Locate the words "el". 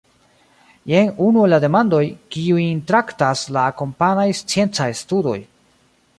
1.49-1.53